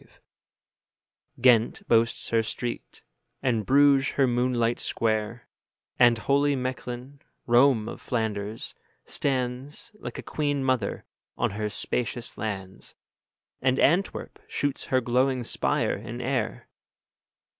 [1.39, 3.03] Ghent boasts her street,
[3.43, 5.47] and Bruges her moonlight square;
[5.99, 8.73] And holy Mechlin, Rome of Flanders,
[9.05, 11.05] stands, Like a queen mother,
[11.37, 12.95] on her spacious lands;
[13.61, 16.67] And Antwerp shoots her glowing spire in air.